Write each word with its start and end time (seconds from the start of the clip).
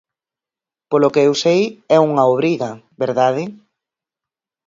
Polo 0.91 1.11
que 1.13 1.25
eu 1.27 1.33
sei 1.43 1.61
é 1.95 1.97
unha 2.09 2.23
obriga 2.33 2.69
¿verdade? 3.03 3.43